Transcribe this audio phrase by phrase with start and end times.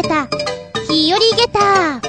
[0.00, 0.28] げた、
[0.88, 2.00] 日和げた。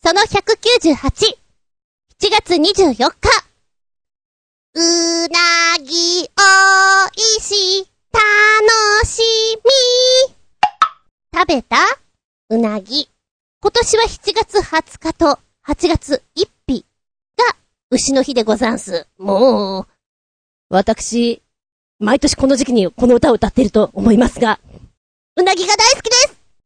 [0.00, 3.10] その198、7月24日。
[4.74, 6.30] うなぎお
[7.16, 9.20] いし、楽し
[9.56, 10.34] み。
[11.34, 11.78] 食べた？
[12.50, 13.08] うなぎ。
[13.60, 16.86] 今年は7月20日と8月1日
[17.36, 17.56] が
[17.90, 19.08] 牛の日でござんす。
[19.18, 19.86] もう、
[20.68, 21.42] 私、
[21.98, 24.60] 毎年この時期にこの歌を歌っていると思いますが、
[25.40, 26.10] うなぎが大好きで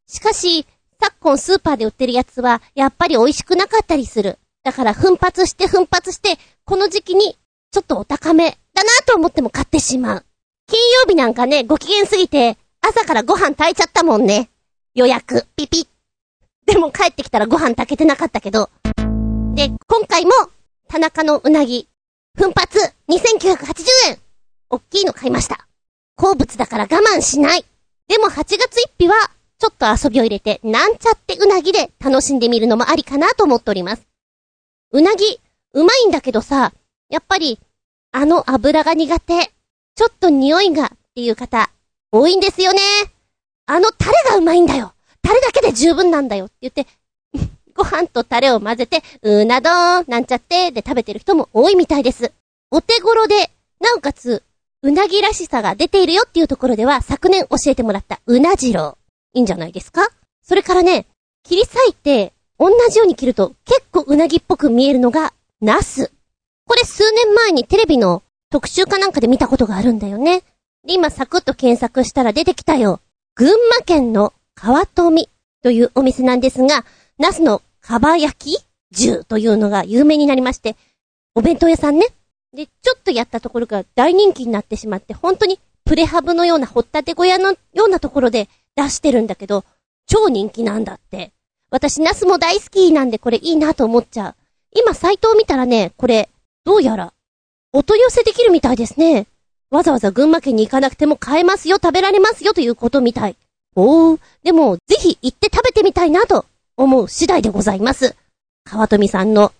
[0.05, 0.65] すしかし、
[1.01, 4.37] 昨今スーパーで売ってるやつは、やっぱり美味しくなかったりする。
[4.63, 7.37] だから奮発して奮発して、この時期に、
[7.71, 10.25] ちょっとお高めだなと思っても買ってしまう。
[10.67, 14.49] 金曜日なんかね、ご機嫌すぎて、朝からご飯炊いちゃったもんね。
[14.93, 15.87] 予約、ピピッ。
[16.65, 18.69] でも帰ってきたらご飯炊けてなかったけど。
[19.53, 20.31] で、今回も、
[20.89, 21.87] 田中のうなぎ、
[22.37, 24.19] 奮発、2980円。
[24.69, 25.65] おっきいの買いました。
[26.17, 27.65] 好物だから我慢しない。
[28.07, 29.15] でも8月1日は、
[29.57, 34.05] ちょっと遊びを入れて、なんちゃってうなぎで楽しんでみるのもありかなと思っております。
[34.91, 35.39] うなぎ、
[35.73, 36.71] うまいんだけどさ、
[37.09, 37.59] やっぱり、
[38.11, 39.51] あの油が苦手、
[39.95, 41.71] ちょっと匂いがっていう方、
[42.11, 42.81] 多いんですよね。
[43.65, 44.93] あのタレがうまいんだよ。
[45.21, 46.85] タレだけで十分なんだよって言って、
[47.73, 52.31] ご飯とタレを混ぜて、うな丼、なんちゃってで食べてる人も多いみたいです。
[52.69, 54.43] お手頃で、なおかつ、
[54.85, 58.99] うなぎらしさが出ているよっていうところでは、昨年教えてもらったうなじろ
[59.33, 59.37] う。
[59.37, 60.09] いいんじゃないですか？
[60.43, 61.07] それからね、
[61.41, 66.11] 切り裂いて、同じように切ると結構うなぎっぽく見えるのが、ナス。
[66.67, 70.41] これ数年前にテレビの特集かなんかで見たことがあるんだよね。
[70.85, 72.99] で、今サクッと検索したら出てきたよ。
[73.33, 75.27] 群馬県の川富
[75.63, 76.85] というお店なんですが、
[77.17, 80.75] ナスのかば焼き重というのが有名になりまして、
[81.33, 82.05] お弁当屋さんね。
[82.55, 89.63] で、ちょっとやったところが大人気になってしまって、本当にプレハブのような掘ったて小屋のようなところで出してるんだけど、
[90.07, 91.31] 超人気なんだって。
[91.69, 94.35] 私、ナスも大好きなんでこれいいなと思っちゃう。
[94.73, 96.29] 今、サイトを見たらね、これ、
[96.63, 97.13] どうやら、
[97.73, 99.27] お取り寄せできるみたいですね。
[99.69, 103.35] わざわざ群馬県に行かなくても買えますよ、食べられますよということみたい。
[103.75, 106.45] おー、でも、ぜひ行って食べてみたいなと
[106.77, 108.15] 思う次第でございます。
[108.63, 109.51] 川富さんの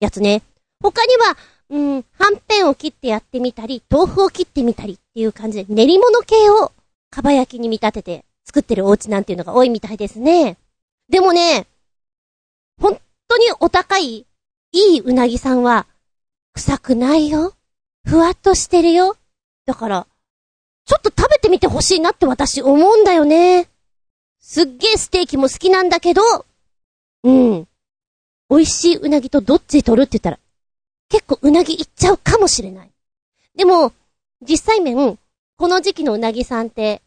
[0.00, 0.42] やつね。
[0.82, 1.36] 他には、
[1.70, 6.72] うん、はんぺんを切ってやってみたり、豆腐を切ってみたりっていう感じで練り物系を
[7.10, 10.56] かば焼きに見立てて作ってるお家なんていうのが多いみたいですね。
[11.08, 11.66] でもね、
[12.80, 14.26] 本当にお高い、
[14.72, 15.86] いいうなぎさんは、
[16.54, 17.54] 臭くないよ。
[18.04, 19.16] ふわっとしてるよ。
[19.66, 20.06] だから、
[20.84, 23.68] ちょっと食べてみてほしいなって私思うんだよね。
[24.40, 26.22] すっげえステーキも好きなんだけど、
[27.24, 27.68] うん。
[28.50, 30.38] 美味しいうなぎとどっち取るって言ったら、
[31.12, 32.90] 結構うなぎいっちゃうかもしれない。
[33.54, 33.92] でも、
[34.40, 35.18] 実際面、
[35.58, 37.02] この時期のうなぎさんって、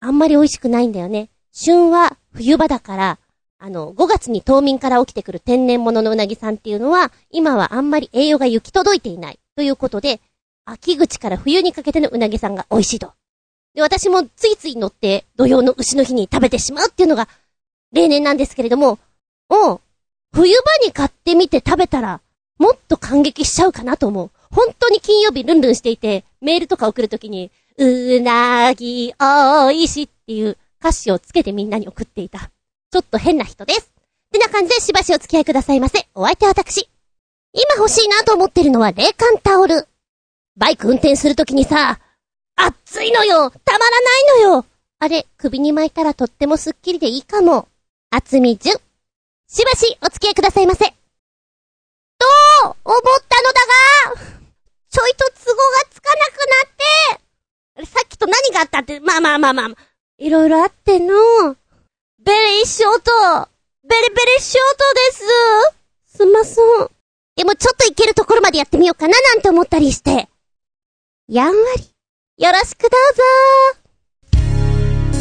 [0.00, 1.28] あんまり美味しくないんだよね。
[1.52, 3.18] 旬は冬場だから、
[3.58, 9.38] あの、5月に冬眠から起きてくる天然物のうなぎさんっていうのは、今はあんまり栄養が行き届いていない。
[9.54, 10.22] ということで、
[10.64, 13.12] 秋口から冬にかけてのうなぎさんが美味しいと。
[13.74, 17.28] で、私もついつい乗って土曜の牛の日に食べてしまうっていうのが
[17.92, 18.98] 例年なんですけれども、
[19.50, 19.80] お
[20.32, 22.22] 冬場に買ってみて食べたら、
[22.62, 24.30] もっと感激しちゃうかなと思う。
[24.52, 32.52] 本当に金曜日ルンルンしていて、メールとか送るときに、うなぎおいしっていう歌詞をつけてみんなに送っていた。
[32.92, 33.80] ちょっと変な人です。
[33.80, 33.84] っ
[34.30, 36.06] てな感じでしばしお付き合いくださいませ。
[36.14, 36.88] お相手は私。
[37.52, 39.88] 今欲しいなと思ってるのは冷感タオル。
[40.56, 41.98] バイク運転するときにさ、
[42.54, 44.64] 暑いのよたまらないのよ
[45.00, 47.66] あれ、首に巻いたらとってもスッキリでいいかも。
[48.10, 48.72] 厚みじゅ。
[49.48, 50.94] しばしお付き合いくださいませ。
[52.22, 53.60] と、思ったのだ
[54.14, 54.32] が、
[54.90, 56.38] ちょいと都合がつかなく
[57.76, 59.68] なって、さっきと何があったって、まあまあまあまあ、
[60.18, 61.14] いろいろあっての、
[62.24, 63.48] ベリーショート、
[63.88, 66.18] ベリベリショートです。
[66.18, 66.90] すまそん。
[67.34, 70.28] でもちょっといけるところまでやってみようかななんて思ったりして。
[71.28, 73.22] やんわり、よろしくどうぞ。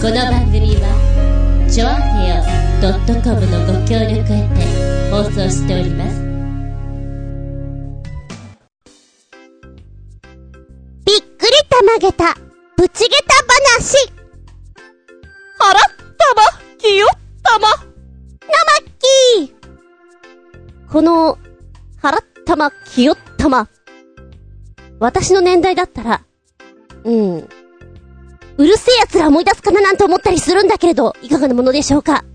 [0.01, 2.61] この番組は、ちょあへよ
[3.23, 6.30] .com のご協力へて放送しております。
[11.71, 12.35] たまげた、
[12.75, 13.33] ぶちげた
[13.79, 13.95] 話。
[15.57, 15.83] はらっ
[16.17, 17.69] たま、きよったま。
[17.69, 17.85] なまっ
[19.37, 20.91] きー。
[20.91, 21.37] この、
[22.01, 23.69] はらったま、きよったま。
[24.99, 26.21] 私の年代だったら、
[27.05, 27.47] うん。
[28.57, 32.25] うるせえ奴ら思い出すかななんて思ったりするんだけれど、いかがなものでしょうか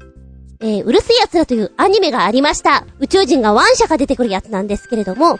[0.60, 2.86] えー、うるせえ奴らというアニメがありました。
[3.00, 5.38] 宇宙人がワンシャが出てくるやつなんですけれども、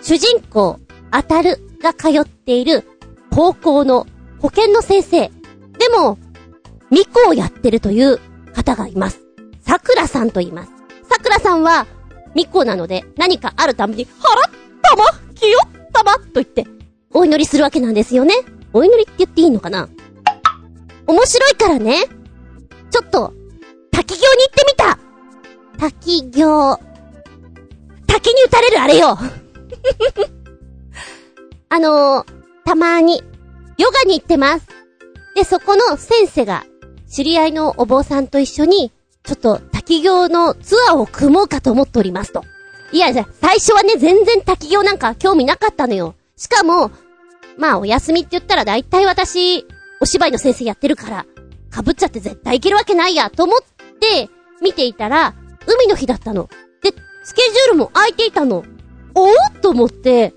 [0.00, 0.80] 主人公、
[1.12, 2.84] 当たるが通っている
[3.30, 4.06] 高校の
[4.40, 5.30] 保健の先生。
[5.78, 6.18] でも、
[6.90, 8.18] 巫女をやってるという
[8.54, 9.20] 方がいます。
[9.60, 10.72] 桜さんと言います。
[11.08, 11.86] 桜さんは、
[12.34, 14.12] 巫女なので、何かあるために、払っ
[14.82, 15.04] たま
[15.34, 16.66] 清ったまと言って、
[17.12, 18.34] お祈りするわけなんですよね。
[18.72, 19.88] お祈りって言っていいのかな
[21.06, 22.04] 面白いからね。
[22.90, 23.32] ちょっと、
[23.90, 24.98] 滝行に行ってみた
[25.78, 26.78] 滝行。
[28.06, 29.18] 滝に打たれるあれよ
[31.70, 32.37] あのー、
[32.68, 33.22] たまに、
[33.78, 34.66] ヨガに行ってます。
[35.34, 36.66] で、そこの先生が、
[37.10, 38.92] 知り合いのお坊さんと一緒に、
[39.22, 42.44] ちょっと滝行のツアーを組もうかと思っておりますと。
[42.92, 46.14] いや、じゃ最初はね、全然滝行なんか興味なかったのよ。
[46.36, 46.90] しかも、
[47.56, 49.66] まあ、お休みって言ったら大体私、
[50.02, 51.24] お芝居の先生やってるから、
[51.74, 53.60] 被っちゃって絶対行けるわけないや、と思っ
[53.98, 54.28] て、
[54.60, 55.34] 見ていたら、
[55.66, 56.50] 海の日だったの。
[56.82, 56.92] で、
[57.24, 58.62] スケジュールも空いていたの。
[59.14, 59.32] おお
[59.62, 60.34] と思って、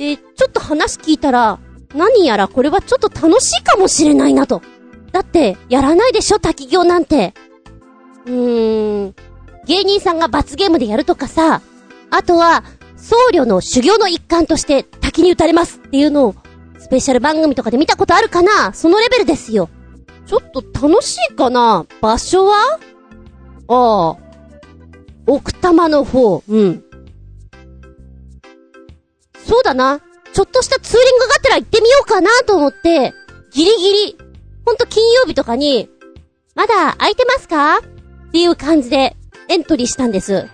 [0.00, 1.58] で、ちょっと話聞いたら、
[1.94, 4.62] 何やらこれはちょっと楽しいかもしれないなと。
[5.12, 7.34] だって、やらないでしょ、滝行なんて。
[8.24, 9.14] うーん、
[9.66, 11.60] 芸人さんが罰ゲームでやるとかさ、
[12.10, 12.64] あとは、
[12.96, 16.34] 僧侶の修行の一環として滝に打たれますっていうのを、
[16.78, 18.72] スペシャル番組とかで見たことあるかな？
[18.72, 19.68] そのレベルですよ。
[20.24, 21.84] ちょっと楽しいかな？
[22.00, 22.78] 場所は？
[23.68, 24.16] ああ。
[25.26, 26.84] 奥多摩の方、うん。
[29.50, 30.00] そうだな。
[30.32, 33.12] ちょっとしたツーリングがてら行ってみようかなと思って、
[33.50, 34.18] ギリギリ、
[34.64, 35.90] ほんと金曜日とかに、
[36.54, 37.78] まだ空いてますか？
[37.78, 37.80] っ
[38.30, 39.16] ていう感じで
[39.48, 40.32] エントリーしたんです。
[40.34, 40.46] で、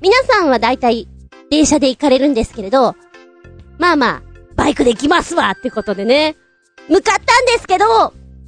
[0.00, 1.08] 皆さんはだいたい
[1.50, 2.96] 電車で行かれるんですけれど、
[3.76, 4.22] まあまあ、
[4.56, 6.36] バイクで行きますわってことでね、
[6.88, 7.84] 向かったんですけど、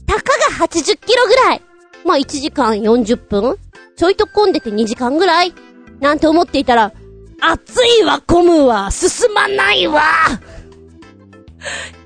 [0.06, 0.22] たか
[0.58, 1.62] が80キロぐらい。
[2.06, 3.58] まあ1時間40分？
[3.96, 5.52] ちょいと混んでて2時間ぐらい？
[6.00, 6.94] なんて思っていたら、
[7.40, 10.02] 暑いわ、混むわ、進まないわ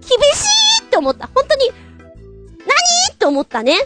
[0.00, 1.29] 厳しいって思った。
[1.35, 3.15] 本当に、何？
[3.15, 3.77] って思ったね。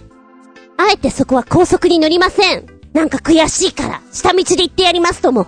[0.76, 2.66] あえてそこは高速に乗りません。
[2.92, 5.46] なんか悔しいから、下道で行ってやりますとも。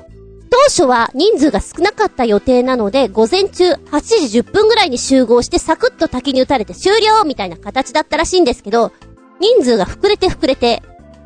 [0.50, 8.92] 当初は人数が少なかった予定なので、午前中8時10分ぐらいに集合してサクッと滝に打たれて終了みたいな形だったらしいんですけど、
[9.40, 10.82] 人数が膨れて膨れて、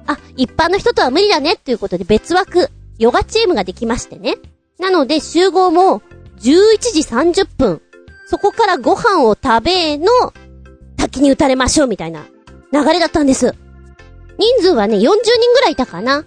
[0.07, 4.37] あ、一般の人とは無理だねっていうことで別枠、ヨガチームができましてね。
[4.81, 6.03] なので集合も
[6.41, 7.83] 11時30分。
[8.27, 10.07] そこからご飯を食べの
[10.97, 12.25] 滝に打たれましょうみたいな
[12.73, 13.55] 流れだったんです。
[14.39, 15.13] 人数はね、40人
[15.55, 16.25] ぐらいいたかな。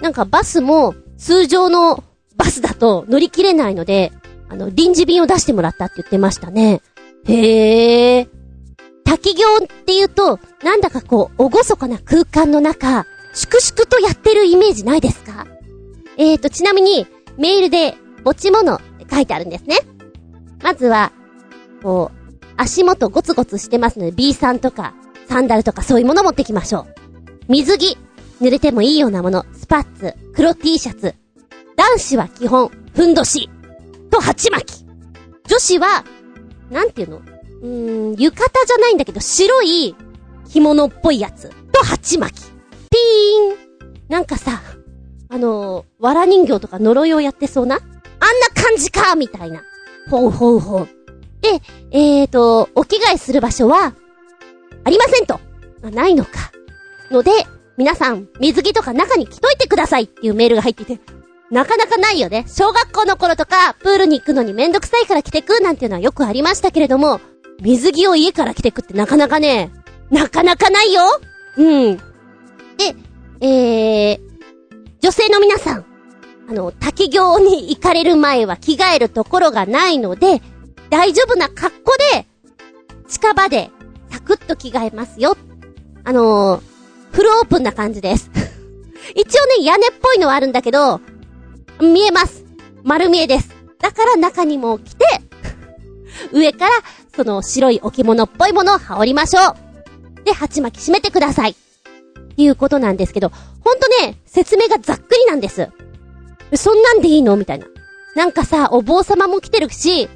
[0.00, 2.02] なんかバスも通常の
[2.36, 4.12] バスだと乗り切れないので、
[4.48, 6.80] あの、臨時便を出してもらったって言ってましたね。
[7.26, 8.28] へー。
[9.04, 15.46] 滝行って言うと、なんだかこう、おごそかな空間の中、粛々とやってるイメージないですか？
[16.16, 17.06] えーと、ちなみに、
[17.38, 17.94] メールで、
[18.24, 19.78] 持ち物って書いてあるんですね。
[20.62, 21.12] まずは、
[21.82, 24.94] こう、足元ゴツゴツしてますので、B さんとか、
[25.28, 26.86] サンダルとかそういうもの持ってきましょう。
[27.48, 27.96] 水着、
[28.40, 31.14] 濡れてもいいようなもの、スパッツ、黒 T シャツ。
[31.76, 33.48] 男子は基本、ふんどし、
[34.10, 34.84] と鉢巻き。
[35.48, 36.04] 女子は、
[36.70, 37.16] なんていうの？
[37.18, 39.94] うーん、浴衣じゃないんだけど、白い
[40.48, 41.50] 着物っぽいやつ。
[41.72, 42.46] と鉢巻き。
[42.90, 43.56] ピーン
[44.08, 44.60] なんかさ、
[45.30, 47.88] あのー、藁人形とか呪いをやってそうなあんな
[48.54, 49.62] 感じかみたいな。
[50.10, 50.88] ほうほうほう。
[51.40, 51.60] で、
[51.90, 53.94] えーと、お着替えする場所は、
[54.84, 55.40] ありませんと。
[55.82, 56.50] まあないのか。
[57.10, 57.30] ので、
[57.76, 60.98] 皆さん、水着とか中に着といてくださいっていうメールが入っていて、
[61.50, 62.44] なかなかないよね。
[62.48, 67.20] 小学校の頃とか、プールに行くのにめんどくさいから着てくなんていうのはよくありましたけれども、
[67.60, 69.70] 水着を家から着てくってなかなかね、
[70.10, 71.02] なかなかないよ
[71.56, 71.96] うん。
[71.96, 72.02] で、
[73.40, 74.20] えー、
[75.00, 75.84] 女性の皆さん、
[76.48, 80.42] あの、滝行に行かれる前は着替えるところがないので、
[80.90, 82.26] 大丈夫な格好で、
[83.06, 83.70] 近場で、
[84.10, 85.36] サクッと着替えますよ。
[86.04, 86.62] あのー、
[87.12, 88.30] フルオープンな感じです。
[89.14, 91.00] 一応ね、屋根っぽいのはあるんだけど、
[91.80, 92.44] 見えます。
[92.82, 93.50] 丸見えです。
[93.78, 95.04] だから中にも着て、
[96.32, 96.70] 上から、
[97.14, 99.54] その白い置物っぽいものを羽織りましょ
[100.20, 100.24] う。
[100.24, 101.50] で、鉢巻き締めてください。
[101.50, 101.54] っ
[102.36, 103.32] ていうことなんですけど、
[103.68, 105.68] ほんとね、説明がざっくりなんです。
[106.54, 107.36] そんなんでいいの？
[107.36, 107.66] みたいな。
[108.16, 110.08] なんかさ、お坊様も来てるし、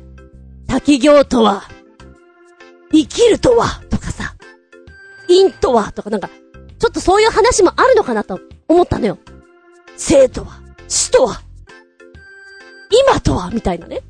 [0.66, 1.64] 滝行とは、
[2.90, 4.35] 生きるとは、とかさ、
[5.28, 6.30] 陰とは、とかなんか、
[6.78, 9.18] ちょっとそういう話もあるのかなと思ったのよ。
[9.99, 11.42] 生とは、死とは、
[13.06, 14.00] 今とは、みたいなね。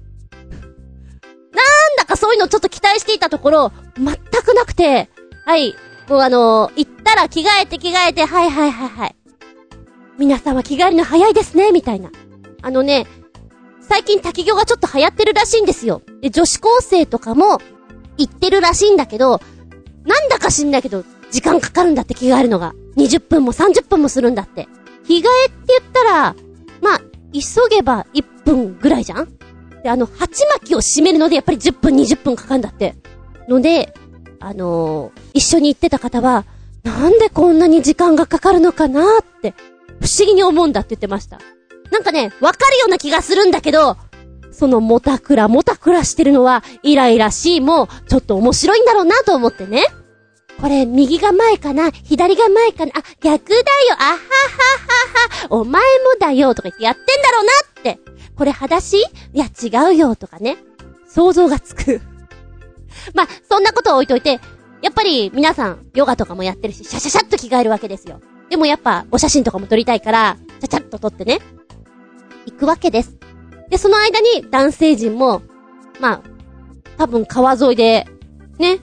[1.50, 5.10] なんだかそういうのちょっと期待していたところ、全くなくて、
[5.44, 5.74] はい、
[6.08, 9.16] もうあのー、行ったら着替えて着替えて、はいはいはいはい。
[10.18, 12.10] 皆さんは着替えるの早いですね、みたいな。
[12.62, 13.06] あのね、
[13.80, 16.02] 最近滝行がちょっと流行ってるらしいんですよ。
[16.20, 17.58] で、女子高生とかも
[18.16, 19.40] 行ってるらしいんだけど、
[20.04, 22.74] なんだか知んないけど、時間かかるんだって着替えるのが。
[22.96, 24.68] 20分も30分もするんだって。
[25.06, 26.36] 着替えって言ったら、
[26.82, 27.00] まあ、
[27.32, 27.40] 急
[27.70, 29.28] げば1分ぐらいじゃん？
[29.82, 32.94] で、あの、鉢巻きを締めるのでやっぱり10分20分かかるんだって。
[33.48, 33.94] ので、
[34.40, 36.44] あのー一緒に行ってた方は、
[36.82, 39.54] なんでこんなに時間がかかるのかなって、
[40.02, 41.38] 不思議に思うんだって言ってました。
[41.90, 43.96] なんかね、わかるような気がするんだけど、
[44.50, 49.86] そのもたくらもたくらしてるのは、イライラしいも、ちょっと面白いんだろうなと思ってね。
[50.60, 53.62] これ、右が前かな左が前かなあ、逆だよ
[53.98, 57.98] あははははお前もだよとか言ってやってんだろうなって。
[58.36, 58.98] これ裸足？
[58.98, 59.02] い
[59.34, 60.56] や、違うよとかね。
[61.08, 62.00] 想像がつく。
[63.14, 64.40] ま、そんなことは置いといて、
[64.82, 68.20] やっぱり皆さん、ヨガとかもやってるし、シャシャシャっと着替えるわけですよ。
[68.52, 71.38] でもやっぱ、お写真とかも撮りたいから、ちゃちゃっと撮ってね。
[72.44, 73.16] 行くわけです。
[73.70, 75.40] で、その間に男性陣も、
[76.00, 76.22] まあ、
[76.98, 78.06] 多分川沿いで、
[78.58, 78.80] ね、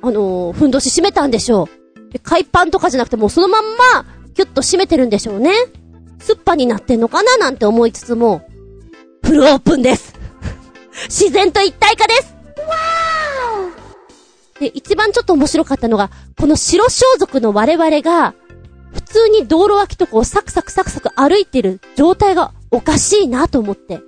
[0.00, 2.12] あのー、ふんどし締めたんでしょう。
[2.12, 4.06] で、海パンとかじゃなくてもうそのまんま、
[4.36, 5.50] キュッと締めてるんでしょうね。
[6.20, 7.36] スッパになってんのかな？
[7.36, 8.42] なんて思いつつも、
[9.24, 10.14] フルオープンです。
[11.10, 12.32] 自然と一体化です
[12.62, 14.60] わー。
[14.60, 18.34] で、一番ちょっと面白かったのが、この白装束の我々が、
[18.92, 24.00] 普通に道路脇とかをサクサクサクサク歩いてる状態がおかしいなと思って。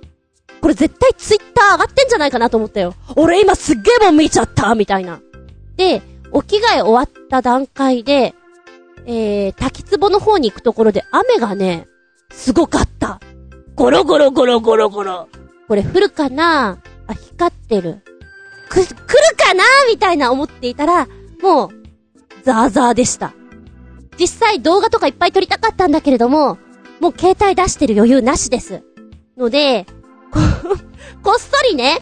[0.61, 2.93] これ絶対ツイッター上がってんじゃないかなと思ったよ。
[3.15, 5.19] 俺今すっげえもん見ちゃったみたいな。
[5.75, 8.35] で、お着替え終わった段階で、
[9.05, 11.87] えー、滝壺の方に行くところで雨がね、
[12.31, 13.19] すごかった。
[13.75, 15.27] ゴロゴロゴロゴロゴロ。
[15.67, 16.77] これ降るかな？
[17.07, 18.01] あ、光ってる。
[18.69, 18.95] く、来る
[19.37, 19.63] かな？
[19.89, 21.07] みたいな思っていたら、
[21.41, 21.69] もう、
[22.43, 23.33] ザーザーでした。
[24.19, 26.57] 実際動画とかいっぱい撮りたかったんだけれども、
[26.99, 28.83] もう携帯出してる余裕なしです。
[29.37, 29.85] ので、
[30.31, 30.39] こ、
[31.23, 31.99] こっそりね、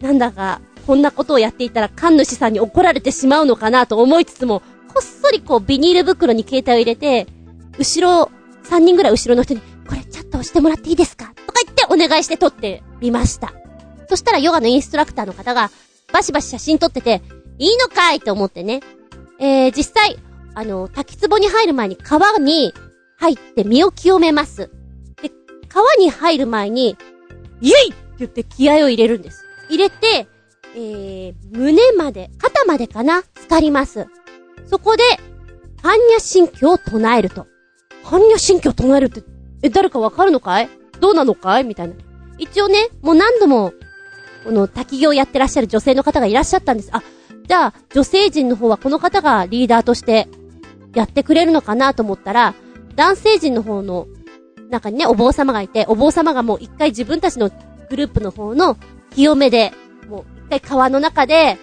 [0.00, 4.60] なんだか、こんなことをやっていたら神主さんに怒られてしまうのかなと思いつつも、
[4.92, 7.26] こっそりこうビニール袋に携帯を入れて、
[7.78, 8.30] 後ろ、
[8.64, 11.26] 3人ぐらい後ろの人に、これチャット押してもらっていいですか？
[11.46, 13.52] とか言ってお願いして撮ってみました。
[14.08, 15.70] そしたらヨガのインストラクターの方が、
[16.12, 17.22] バシバシ写真撮ってて、
[17.58, 18.80] いいのかいと思ってね。
[19.38, 20.16] えー、実際、
[20.58, 22.72] あの、滝壺に入る前に川に
[23.18, 24.70] 入って身を清めます。
[25.22, 25.30] で、
[25.68, 26.96] 川に入る前に、
[27.60, 29.44] イエイって言って気合を入れるんです。
[29.68, 30.26] 入れて、
[30.74, 34.06] えー、胸まで、肩までかな浸かります。
[34.64, 35.02] そこで、
[35.82, 37.46] 般若心経を唱えると。
[38.02, 39.22] 般若心経を唱えるって、
[39.62, 40.70] え、誰かわかるのかい？
[41.00, 41.64] どうなのかい？
[41.64, 41.94] みたいな。
[42.38, 43.74] 一応ね、もう何度も、
[44.42, 46.88] この滝行やってらっしゃる女性の方がいらっしゃったんです。
[46.92, 47.02] あ、
[47.46, 50.28] じゃあ、女性陣の方はこの方がリーダーとして
[50.96, 52.54] やってくれるのかなと思ったら、
[52.96, 54.08] 男性陣の方の
[54.70, 57.50] 中にね、お坊様がいて、お坊様がもう一回自分たちの
[57.90, 58.78] グループの方の
[59.10, 59.72] 清めで、
[60.08, 61.58] もう一回川の中で、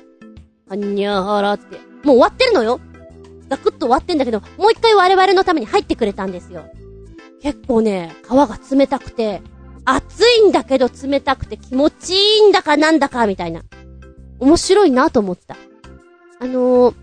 [0.69, 2.79] あにゃはらって、もう終わってるのよ。
[3.49, 6.65] ザクッと終わってんだけど、もう一回我々のために入ってくれたんですよ。
[7.41, 9.41] 結構ね、川が冷たくて、
[9.83, 13.63] 暑いんだけど冷たくて気持ちいいんだかなんだかみたいな。
[14.39, 15.57] 面白いなと思った。
[16.39, 16.95] あのー、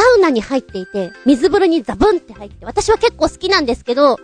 [0.00, 4.18] サウナに入っていて、水風呂にザブンって入って、私は結構好きなんですけど、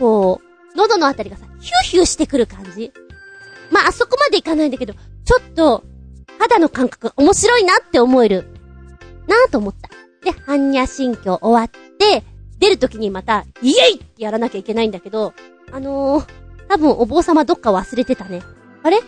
[0.00, 2.92] こう、喉のあたりがさ、ヒューヒューしてくる感じ。
[3.70, 4.94] まあ、あそこまでいかないんだけど、
[5.24, 5.84] ちょっと、
[6.40, 8.44] 肌の感覚面白いなって思える。
[9.28, 9.88] なぁと思った。
[10.24, 12.24] で、般若心経終わって、
[12.58, 15.32] 出るときにまた、イエイってやらなきゃいけないんだけど、
[15.70, 16.26] あのー、
[16.68, 18.42] 多分お坊様どっか忘れてたね。
[18.82, 18.98] あれ？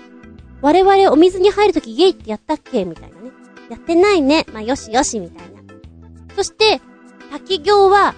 [0.63, 2.85] 我々お水に入るときイエイってやったっけ？
[2.85, 3.33] みたいなね。
[3.71, 4.47] やってないね。
[4.53, 5.56] まあ、よしよし、みたいな。
[6.37, 6.83] そして、
[7.31, 8.15] 滝行は、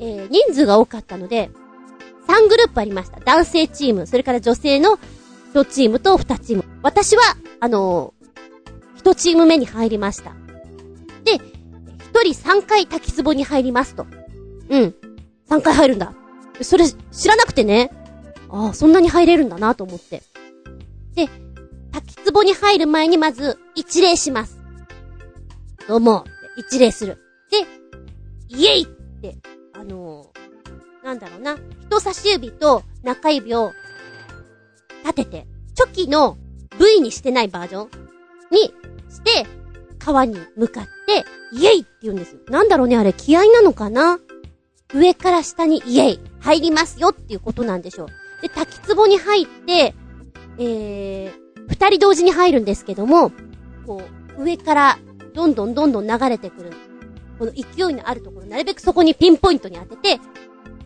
[0.00, 1.50] えー、人数が多かったので、
[2.26, 3.20] 3グループありました。
[3.20, 4.98] 男性チーム、それから女性の
[5.52, 6.64] 1チームと2チーム。
[6.82, 7.22] 私は、
[7.60, 10.32] あのー、1チーム目に入りました。
[11.24, 11.42] で、1
[12.32, 14.06] 人3回滝壺に入りますと。
[14.70, 14.94] うん。
[15.50, 16.14] 3回入るんだ。
[16.62, 17.90] それ、知らなくてね。
[18.48, 20.22] ああ、そんなに入れるんだなと思って。
[21.14, 21.28] で、
[21.92, 24.58] 滝壺に入る前にまず、一礼します。
[25.86, 26.24] どうも、
[26.56, 27.21] 一礼する。
[28.54, 29.36] イエイって、
[29.72, 33.72] あのー、なんだろうな、人差し指と中指を
[35.02, 36.36] 立てて、チョキの
[36.78, 37.90] V にしてないバージョン
[38.50, 38.74] に
[39.08, 39.46] して、
[39.98, 42.40] 川に向かって、イエイって言うんですよ。
[42.48, 44.18] なんだろうね、あれ気合なのかな？
[44.94, 48.08] 上から下にイエイ、入りますよっていうことなんでしょう。
[48.42, 49.94] で、滝壺に入って、
[50.58, 53.32] えー、二人同時に入るんですけども、
[53.86, 54.02] こ
[54.36, 54.98] う、上から
[55.34, 56.72] どんどんどんどん流れてくる。
[57.38, 60.20] この勢いのあるところ、なるべくそこにピンポイントに当てて、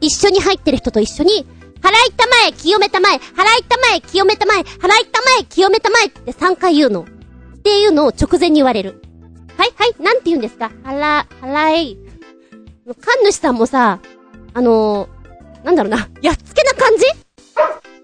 [0.01, 1.47] 一緒に入ってる人と一緒に、
[1.81, 3.21] 払いたまえ、清めたまえ、払い
[3.69, 4.97] たまえ、清めたまえ、払いたま
[5.41, 7.03] え、清めたまえって3回言うの。
[7.03, 7.05] っ
[7.61, 9.03] ていうのを直前に言われる。
[9.57, 10.71] はいはい、なんて言うんですか？
[10.85, 11.99] はら、はらい。
[13.01, 14.01] 神主さんもさ、
[14.55, 17.05] あのー、なんだろうな、やっつけな感じ？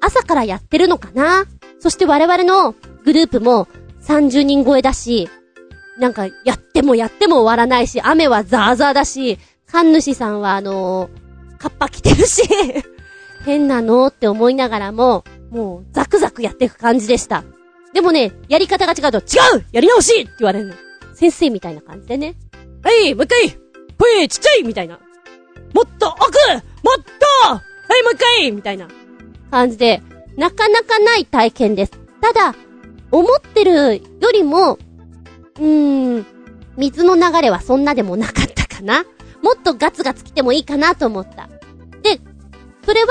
[0.01, 1.45] 朝からやってるのかな？
[1.79, 3.69] そして我々のグループも
[4.03, 5.29] 30人超えだし、
[5.99, 9.39] なんかやってもやっても終わらないし、雨はザーザーだし、
[9.71, 12.43] 神主さんはあのー、カッパ着てるし、
[13.45, 17.45] 変なのって思いながらも、もうザクザクやっていく感じでした。
[17.93, 20.75] でもね、やり方が違うと、違うやり直しって言われるの。
[21.15, 22.35] 先生みたいな感じでね。
[22.83, 23.59] はい、もう一回
[23.99, 24.99] 声ちっちゃいみたいな。
[25.75, 27.05] もっと奥もっ
[27.49, 28.89] とはい、もう一回みたいな
[29.51, 30.03] 感じで、
[30.37, 31.93] なかなかない体験です。
[32.21, 32.55] ただ、
[33.11, 34.79] 思ってるよりも、
[35.59, 36.27] うーん、
[36.77, 39.05] 水の流れはそんなでもなかったかな
[39.43, 41.49] もっとガツガツ来てもいいかなと思った。
[42.03, 42.21] で、
[42.85, 43.11] それは、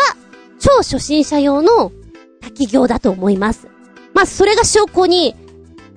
[0.59, 1.91] 超初心者用の
[2.41, 3.67] 滝行だと思います。
[4.13, 5.35] まあ、それが証拠に、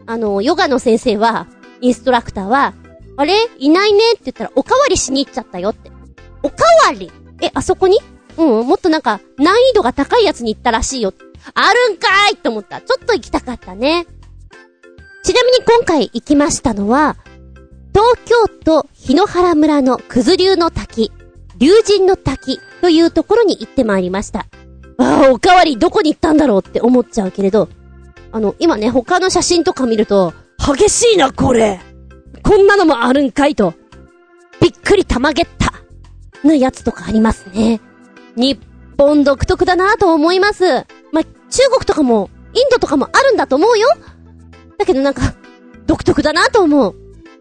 [0.06, 1.46] あの、ヨガの先生は、
[1.80, 2.74] インストラクターは、
[3.16, 3.34] あれ？
[3.58, 5.92] いないねって言ったら、おかわりしに行っちゃったよって。
[6.42, 7.12] おかわり？
[7.40, 7.98] え、あそこに？
[8.36, 11.14] うん、もっとなんか、難易度が高いやつに行ったらしいよ。
[11.54, 12.80] あるんかーいって思った。
[12.80, 14.06] ちょっと行きたかったね。
[15.24, 17.16] ちなみに今回行きましたのは、
[17.94, 21.12] 東京都日野原村の九頭竜の滝、
[21.56, 24.40] 竜神の滝というところに行ってまいりました。
[24.98, 27.70] ああ、おかわりどこに行ったんだろうって思っちゃうけれど、
[28.32, 31.80] あの、今ね、他の写真とか見ると、激しいな、これ
[32.42, 33.72] こんなのもあるんかいと。
[34.60, 35.72] びっくり玉ゲッタ
[36.46, 37.80] のやつとかありますね。
[38.36, 38.60] 日
[38.98, 40.64] 本独特だなと思います。
[41.12, 41.30] ま、中
[41.72, 43.88] 国とかも、インドとかもあるんだと思うよ。
[44.78, 45.34] だけどなんか、
[45.86, 46.94] 独特だなと思う。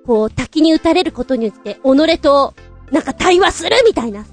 [0.06, 2.54] こう、滝に打たれることによって、己と、
[2.92, 4.32] なんか対話するみたいなさ。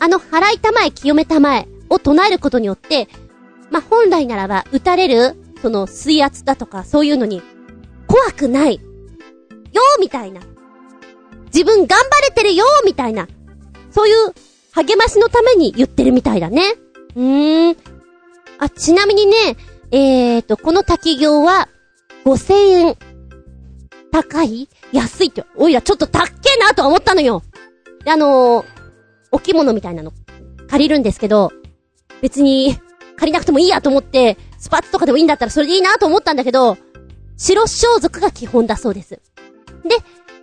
[0.00, 3.08] あの、払いたまえ、清めたまえを唱えることによって、
[3.70, 7.42] まあ、本来ならば、打たれる、その、水圧だとか、そういうのに、
[8.06, 8.76] 怖くない。
[8.76, 10.40] よーみたいな。
[11.46, 13.28] 自分頑張れてるよーみたいな。
[13.90, 14.34] そういう、
[14.72, 16.74] 励ましのために言ってるみたいだね。
[17.16, 17.76] うーん。
[18.58, 19.56] あ、ちなみにね、
[19.90, 21.68] えーと、この滝行は、
[22.24, 22.96] 5000円。
[24.10, 24.68] 高い？
[24.92, 27.42] 安いって、おいらちょっと高けえなとは思ったのよ。
[28.04, 28.66] で、あのー、
[29.32, 30.12] お着物みたいなの、
[30.68, 31.52] 借りるんですけど、
[32.22, 32.78] 別に、
[33.16, 36.76] 借りなくてもいいやと思って、スパッツとかでもいいんだったらそれでいいなと思ったんだけど、
[37.36, 39.10] 白装束が基本だそうです。
[39.10, 39.20] で、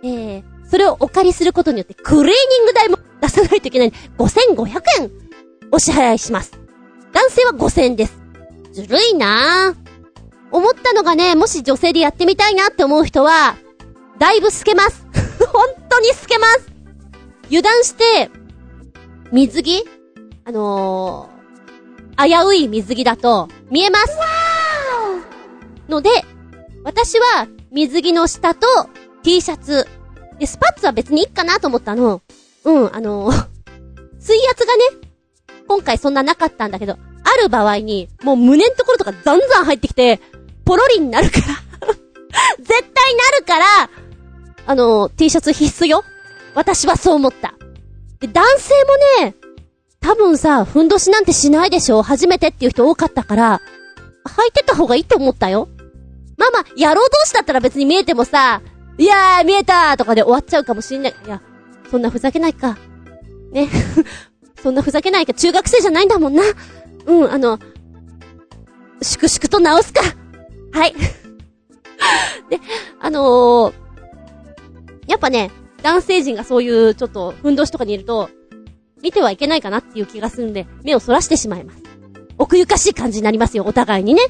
[0.04, 5.10] えー、それをお借りすることによって、クリーニング代も出さないといけない、5500円、
[5.70, 6.52] お支払いします。
[7.12, 8.18] 男性は5000円です。
[8.72, 9.81] ずるいなぁ。
[10.52, 13.56] 思ったのがね、もし女性でやってみたいなって思う人は、
[14.18, 15.06] だいぶ透けます。
[15.52, 16.70] 本当に透けます。
[17.46, 18.30] 油断して、
[19.32, 19.84] 水着？
[20.44, 24.18] あのー、危うい水着だと、見えます。
[25.88, 26.10] ので、
[26.84, 28.66] 私は、水着の下と、
[29.22, 29.86] T シャツ。
[30.38, 32.20] で、スパッツは別にいいかなと思ったの。
[32.64, 33.46] うん、あのー、
[34.20, 34.82] 水圧がね、
[35.66, 40.20] 今回そんななかったんだけど、ある場合に、もう胸んところとかザンザン入ってきて、
[40.64, 41.44] ポロリになるから。
[42.58, 43.90] 絶対なるから、
[44.66, 46.04] あの、T シャツ必須よ。
[46.54, 47.54] 私はそう思った。
[48.20, 48.72] で、男性
[49.20, 49.34] もね、
[50.00, 53.60] 多分さ、ふんどしなんてしないでしょ初めてっていう人多かったから、
[54.24, 55.68] 履いてた方がいいと思ったよ。
[56.36, 58.62] まあまあ、野郎同士だったら別に見えてもさ、
[58.98, 61.14] いやー、見えたーとかで終わっちゃうかもしんない。
[61.24, 61.40] いや、
[61.90, 62.76] そんなふざけないか。
[63.52, 63.68] ね。
[64.62, 65.34] そんなふざけないか。
[65.34, 66.42] 中学生じゃないんだもんな。
[67.06, 67.58] うん、あの、
[69.00, 70.02] 粛々と直すか。
[70.72, 70.94] はい。
[72.50, 72.60] で、
[73.00, 73.72] あのー、
[75.06, 75.50] やっぱね、
[75.82, 78.30] 男性陣がそういうちょっと、ふんどしとかにいると、
[79.02, 81.82] 見てはいけないかなっていう気がするんで、目をそらしてしまいます。
[82.38, 84.22] 奥ゆかしい感じになりますよ、お互いにね。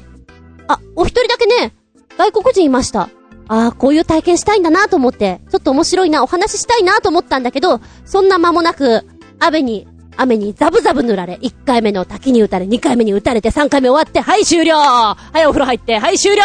[0.67, 1.73] あ、お一人だけね、
[2.17, 3.09] 外国人いました。
[3.47, 9.05] ああ、こういう体験したいんだなと思って、ちょっと面白いな、お話ししたいなと思ったんだけど、そんな間もなく、
[9.39, 16.43] 雨に、雨にザブザブ塗られ、1回目の滝に打たれ、2回目に打たれて、3回目終わって、はい終了はいお風呂入って、はい終了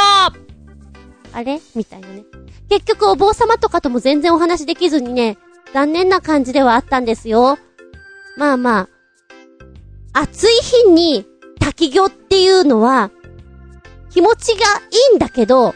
[1.33, 1.61] あれ？
[1.74, 2.24] みたいなね。
[2.68, 5.38] 結局お坊様とかとも全然お話できずにね、
[5.72, 7.59] 残念な感じではあったんですよ。
[8.37, 8.88] まあま
[10.14, 11.26] あ、暑い日に
[11.61, 13.11] 滝行っていうのは、
[14.11, 14.64] 気持ちが
[15.11, 15.74] いいんだけど、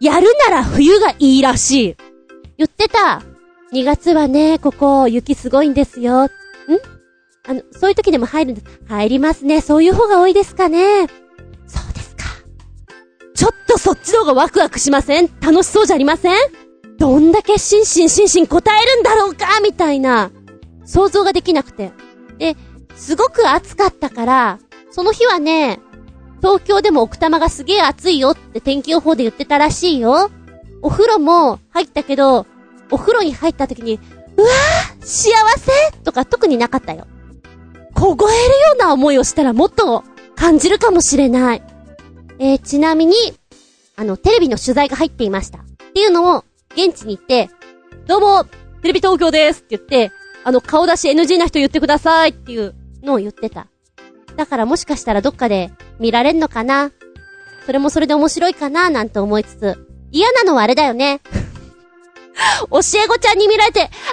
[0.00, 1.96] やるなら冬がいいらしい。
[2.56, 3.22] 言ってた。
[3.72, 6.24] 2月はね、ここ雪すごいんですよ。
[6.24, 6.28] ん？
[7.48, 8.66] あの、そういう時でも入るんです。
[8.86, 9.62] 入りますね。
[9.62, 11.06] そういう方が多いですかね。
[11.66, 12.24] そうですか。
[13.34, 15.30] ちょっとそっちの方がワクワクしません？
[15.40, 16.36] 楽しそうじゃありません？
[16.98, 20.30] どんだけ心身心身答えるんだろうかみたいな、
[20.84, 21.92] 想像ができなくて。
[22.38, 22.54] で、
[22.96, 24.58] すごく暑かったから、
[24.90, 25.80] その日はね、
[26.42, 30.30] 東京でも奥多摩がすげえ暑いよって天気予報で言ってたらしいよ。
[30.82, 32.46] お風呂も入ったけど、
[32.90, 34.00] お風呂に入った時に、
[34.36, 37.06] うわー幸せとか特になかったよ。
[37.98, 40.04] 凍えるような思いをしたらもっと
[40.36, 41.62] 感じるかもしれない。
[42.38, 43.14] えー、ちなみに、
[43.96, 45.58] あの、テレビの取材が入っていました。
[45.58, 46.44] っていうのを、
[46.76, 47.50] 現地に行って、
[48.06, 50.12] どうも、テレビ東京ですって言って、
[50.44, 53.66] あの、顔出し NG な人言ってくださいっていうのを言ってた。
[54.36, 56.92] だからもしかしたらどっかで見られんのかな？
[57.66, 58.88] それもそれで面白いかな？
[58.90, 61.20] なんて思いつつ、嫌なのはあれだよね。
[62.70, 64.06] 教え子ちゃんに見られて、あつみ先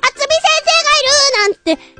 [0.63, 1.94] 生がいるなんて、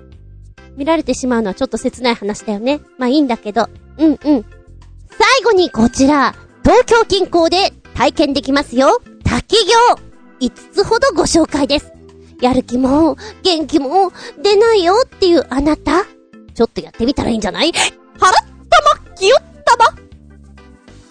[0.77, 2.81] 見られてしまうのはちょっと切ない話だよね。
[2.97, 3.69] まあいいんだけど。
[3.97, 4.17] うんうん。
[4.23, 9.01] 最後にこちら、東京近郊で体験できますよ。
[9.23, 9.99] 滝行。
[10.41, 11.93] 5つほどご紹介です。
[12.41, 14.11] やる気も、元気も、
[14.41, 16.03] 出ないよっていうあなた。
[16.53, 17.69] ちょっとやってみたらいいんじゃない？
[17.69, 17.75] 払っ
[18.17, 18.29] た
[19.09, 19.97] ま、きよったま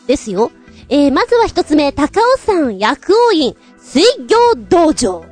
[0.07, 0.51] ですよ。
[0.91, 5.25] えー、まずは一つ目、高尾山薬王院水行道場。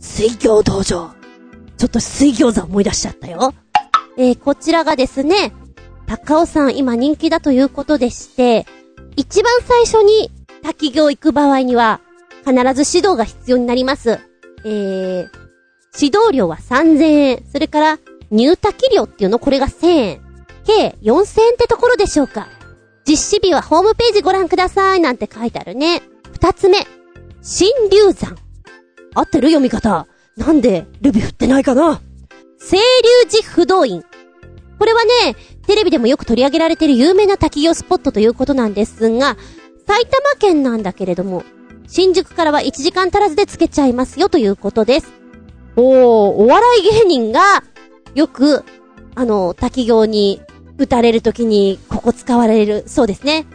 [0.00, 1.14] 水行道場。
[1.82, 3.52] ちょっと水餃子思い出しちゃったよ。
[4.16, 5.52] えー、こちらがですね、
[6.06, 8.66] 高尾山今人気だということでして、
[9.16, 10.30] 一番最初に
[10.62, 12.00] 滝行行く場合には、
[12.46, 14.20] 必ず指導が必要になります。
[14.64, 15.28] えー、
[16.00, 17.44] 指導料は3000円。
[17.50, 17.98] それから、
[18.30, 19.40] 入滝料っていうの？
[19.40, 20.20] これが1000円。
[20.64, 22.46] 計4000円ってところでしょうか。
[23.08, 26.00] 実施日はホームページご覧くださいなんて書いてあるね。
[26.32, 26.86] 二つ目。
[27.42, 28.36] 新流山。
[29.14, 29.48] 合ってる？
[29.48, 30.06] 読み方。
[30.36, 32.00] なんで、ルビ振ってないかな？
[32.58, 34.02] 清流寺不動院。
[34.78, 39.36] これはね、テレビでもよく取り上げられている有名な滝行スポットということなんですが、
[39.86, 41.44] 埼玉県なんだけれども、
[41.86, 45.12] 新宿からは1時間足らずでつけちゃいますよということです。
[45.76, 47.62] おー、お笑い芸人が、
[48.14, 48.64] よく、
[49.14, 50.40] あの、滝行に
[50.78, 53.46] 打たれるときに、ここ使われる、そうですね。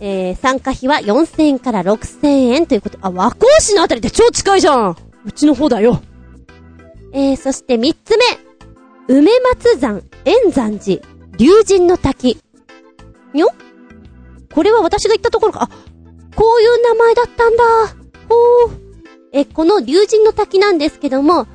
[0.00, 2.98] えー、参加費は4000円から6000円ということ。
[3.02, 6.02] あ、和光市のあたりで超近いじゃんうちの方だよ。
[7.12, 8.24] えー、そして3つ目。
[9.08, 11.02] 梅松山、円山寺、
[11.36, 12.38] 龍神の滝。
[13.34, 13.48] にょ？
[14.54, 15.62] これは私が言ったところか。
[15.62, 15.68] あ、
[16.36, 17.64] こういう名前だったんだ。
[18.28, 18.78] ほー。
[19.32, 21.46] え、この龍神の滝なんですけども、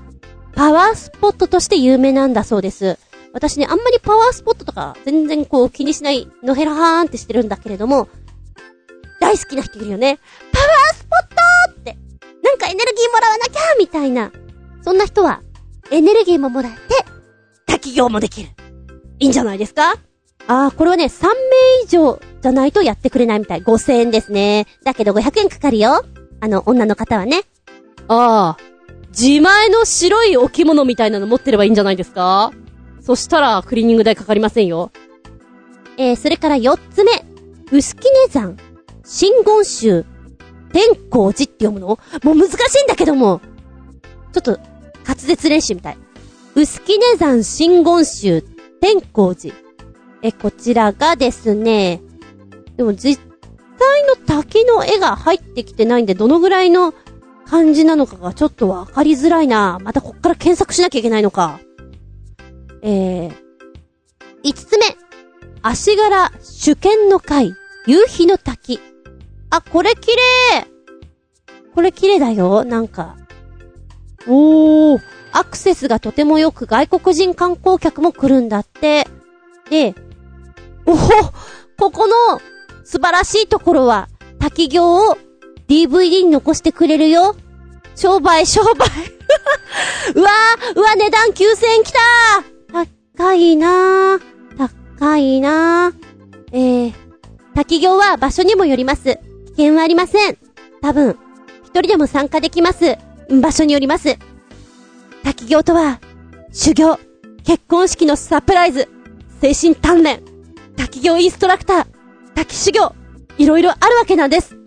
[0.56, 2.98] パワースポットとして有名なんだそうです。
[3.34, 8.10] 私ね、あんまりパワースポットとか全然こう気にしない、のへらはーんってしてるんだけれども、
[9.20, 10.20] 大好きな人いるよね。
[10.52, 11.98] パワースポットって、
[12.44, 14.32] なんかエネルギーもらわなきゃみたいな。
[14.82, 15.42] そんな人は、
[15.92, 16.78] エネルギーももらって、
[17.66, 18.50] 滝行もできる。
[19.20, 19.96] いいんじゃないですか？
[20.48, 21.32] あー、これはね、3名
[21.84, 23.62] 以上じゃないとやってくれないみたい。
[23.64, 24.66] 5000円ですね。
[24.84, 26.06] だけど500円かかるよ。
[26.40, 27.44] あの、女の方はね。
[28.08, 28.58] ああ。
[29.10, 32.52] 自前の白い置物みたいなの持ってればいいんじゃないですか？
[33.02, 34.92] そしたら、クリーニング代かかりませんよ。
[35.98, 37.12] えー、それから4つ目。
[37.72, 38.56] 薄木根山、
[39.04, 40.06] 真言宗、
[40.72, 41.88] 天光寺って読むの？
[41.88, 41.98] も
[42.32, 43.42] う難しいんだけども。
[44.32, 44.60] ちょっと、
[45.08, 45.98] 滑舌練習みたい。
[46.56, 48.44] 薄木根山真言宗、
[48.82, 49.56] 天光寺。
[50.22, 52.02] え、こちらがですね、
[52.76, 53.22] でも実
[53.80, 56.94] 際の滝の絵が入ってきてないんで、どのぐらいの
[57.46, 59.80] 感じなのかがちょっとわかりづらいな。
[59.82, 61.60] またこっから検索しなきゃいけないのか。
[62.82, 63.34] えー、
[64.44, 64.86] 五つ目。
[65.62, 67.54] 足柄主権の会、
[67.88, 68.80] 夕日の滝。
[69.50, 70.12] あ、これ綺
[70.54, 70.68] 麗
[71.74, 73.17] これ綺麗だよ、なんか。
[74.28, 79.08] おー、アクセスがとても良く外国人観光客も来るんだって。
[79.70, 79.96] で、
[80.86, 81.10] おほ
[81.78, 82.14] ここの
[82.84, 84.10] 素晴らしいところは、
[84.40, 85.18] 滝行を
[85.68, 87.36] DVD に残してくれるよ。
[87.96, 88.68] 商売、商売
[90.16, 92.88] うわー、うわ、値段9000円きたー
[93.18, 94.22] 高いなー。
[94.98, 95.94] 高いなー。
[96.52, 96.94] えー、
[97.56, 99.20] 滝行は場所にもよります。
[99.48, 100.38] 危険はありません。
[100.82, 101.18] 多分、
[101.64, 102.98] 一人でも参加できます。
[103.30, 104.18] 場所によります。
[105.24, 106.00] 滝行とは、
[106.52, 106.98] 修行、
[107.44, 108.88] 結婚式のサプライズ、
[109.42, 110.22] 精神鍛錬、
[110.76, 111.88] 滝行インストラクター、
[112.36, 112.96] 滝修行、
[113.38, 114.58] いろいろあるわけなんです。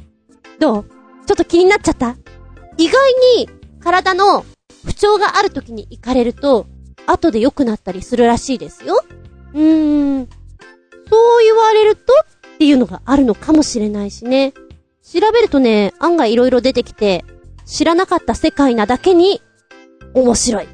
[0.59, 0.85] どう？
[1.27, 2.17] ちょっと気になっちゃった？
[2.77, 3.49] 意外に、
[3.81, 4.45] 体の
[4.85, 6.67] 不調がある時に行かれると、
[7.07, 9.03] 後で良くなったりするらしいですよ。
[9.55, 10.29] うーん。
[11.09, 12.13] そう言われると
[12.55, 14.53] っていうのがあるのかもしれないしね。
[15.03, 17.25] 調べるとね、案外色々出てきて、
[17.71, 19.41] 知らなかった世界なだけに、
[20.13, 20.69] 面白い。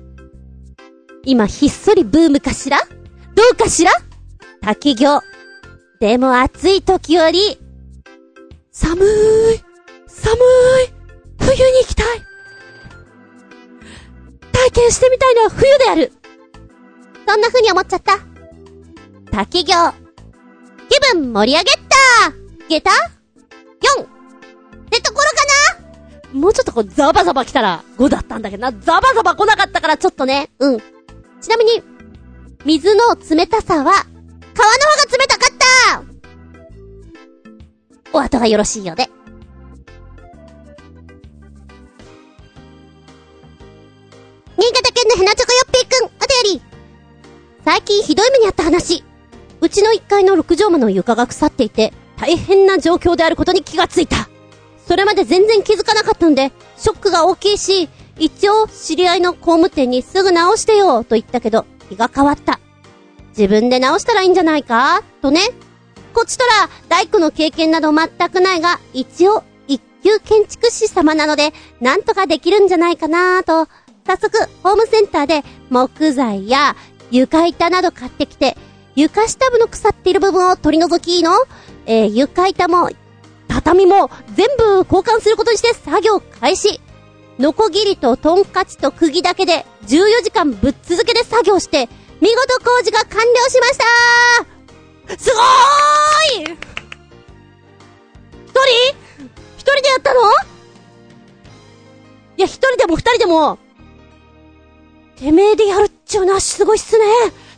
[1.27, 2.79] 今ひっそりブームかしら？
[3.35, 3.93] どうかしら？
[4.63, 5.21] 滝行。
[6.01, 7.61] でも暑い時より、
[8.73, 9.07] 寒い、
[10.07, 10.39] 寒い、
[11.39, 12.07] 冬に行きたい。
[14.53, 16.13] 体験してみたいのは冬である。
[17.29, 18.19] そんな風に思っちゃった。
[19.31, 19.93] 滝行。
[20.89, 22.33] 気分盛り上げった
[22.69, 22.91] ゲタ
[23.99, 24.03] !4!
[24.03, 24.07] っ
[24.89, 25.35] てところか
[25.75, 25.76] な？
[26.37, 28.73] もうちょっとこう、ザバザバ来たら5だったんだけどな。
[28.79, 30.79] ザバザバ来なかったからちょっとね、うん。
[31.41, 31.83] ちなみに、
[32.67, 34.05] 水の冷たさは、川の方が
[35.13, 35.57] 冷たかっ
[38.13, 39.09] たお後がよろしいようで。
[44.59, 46.63] 新潟県のヘナチョコヨッピーくん、お便り。
[47.65, 49.03] 最近ひどい目にあった話。
[49.63, 54.29] うちの1階の6畳間の床が腐っていて、大変な状況であることに気がついた。
[54.87, 62.61] それまで全然気づかなかったので、ショックが大きいし、一応知り合いの工務店にすぐ直してよ、と言ったけど、気が変わった。
[63.37, 65.41] 自分で直したらいいんじゃないかとね。
[66.15, 73.69] こっちとら、大工の経験など全くないが、一応、一級建築士様なので、なんとかできるんじゃないかなと、
[74.07, 76.77] 早速、ホームセンターで木材や
[77.11, 78.57] 床板など買ってきて、
[78.95, 81.33] 床下部の腐っている部分を取り除きの、
[81.87, 82.89] えー、床板も、
[83.67, 86.81] 畳も全部交換することにして作業開始。
[87.41, 91.89] ノコギリとトンカチと釘だけで14時間ぶっ続けで作業して、
[92.21, 93.79] 見事工事が完了しまし
[95.09, 96.57] たすごーい
[98.47, 98.61] 一人？
[99.57, 100.21] 一人でやったの？
[102.37, 103.59] いや、一人でも二人でも、
[105.17, 107.05] てめえでやるっちゅうのはすごいっすね。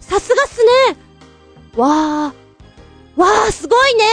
[0.01, 0.97] さすがっすね。
[1.77, 3.21] わー。
[3.21, 4.05] わー、すごいね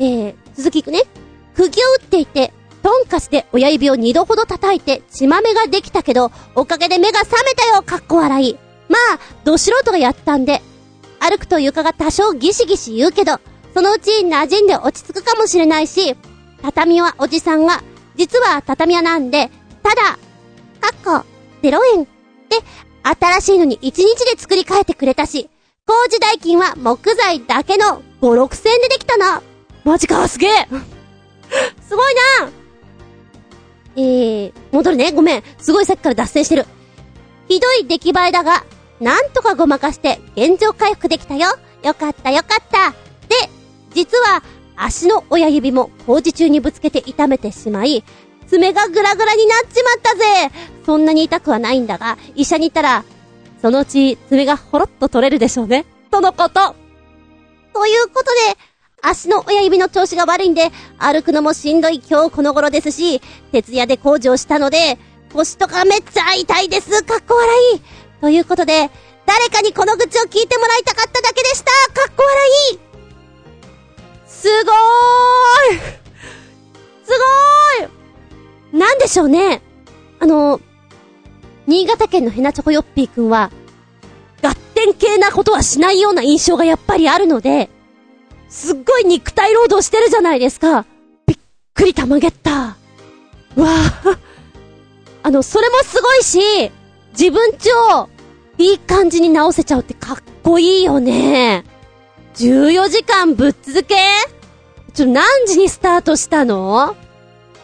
[0.00, 1.02] えー、続きいくね。
[1.54, 8.58] 釘を打っていて、トンカチで親指を二度ほど叩いて血豆ができたけど、おかげで目が覚めたよ、かっこ笑い。
[8.88, 10.62] まあ、ど素人がやったんで、
[11.20, 13.38] 歩くと床が多少ギシギシ言うけど、
[13.74, 16.16] そのうち馴染んで落ち着くかもしれないし、
[16.62, 17.82] 畳はおじさんが、
[18.16, 19.50] 実は畳屋なんで、
[19.82, 20.18] ただ、
[20.80, 21.24] かっこ、
[21.62, 22.04] 0円。
[22.04, 22.56] で、
[23.02, 25.50] 新しいのに1日で作り変えてくれたし、
[25.86, 29.42] 工事代金は木材だけの5、6千円でできたな。
[29.84, 30.50] マジか、すげえ
[31.88, 32.50] すごいな
[33.96, 35.12] えー、戻るね。
[35.12, 35.42] ごめん。
[35.58, 36.66] すごいさっきから脱線してる。
[37.48, 38.64] ひどい出来栄えだが、
[39.00, 41.48] なんとかごまかして現状回復できたよ。
[41.82, 42.90] よかったよかった。
[43.28, 43.50] で、
[43.92, 44.42] 実は
[44.76, 48.04] 足の親指も工事中にぶつけて痛めてしまい、
[48.46, 50.24] 爪がグラグラになっちまったぜ
[50.84, 53.04] そんなに痛くはないんだが、医者に行ったら、
[53.60, 55.84] そのうち爪がほろっと取れるでしょうね。
[56.10, 56.74] とのこと。
[57.72, 58.69] ということで、
[59.02, 63.20] 足の親指の調子が悪いんで、歩くのもしんどい今日この頃ですし、
[63.52, 64.98] 徹夜で工事をしたので、
[65.32, 67.02] 腰とかめっちゃ痛いです。
[67.04, 67.80] かっこ笑い。
[68.20, 68.90] ということで、
[69.26, 71.66] 誰かにこの愚痴を聞いてもらいたかっただけでした。
[71.92, 72.78] かっこ笑い。
[74.26, 75.78] すごーい。
[77.04, 77.12] す
[77.80, 78.78] ごーい。
[78.78, 79.62] なんでしょうね。
[80.18, 80.60] あの、
[81.66, 83.50] 新潟県のヘナチョコヨッピーくんは、
[84.42, 87.70] 合点系なことはしないような印象がやっぱりあるので、
[88.50, 90.84] すっごい肉体労働してるじゃないですか。
[91.26, 91.38] びっ
[91.72, 92.50] くりたまげった。
[92.50, 94.18] わぁ。
[95.22, 96.72] あの、それもすごいし、
[97.12, 98.08] 自分ちを、
[98.58, 101.64] いい感じに直せちゃうってかっこいいよね。
[102.34, 103.96] 14時間ぶっ続け？
[104.92, 106.96] ちょ、何時にスタートしたの？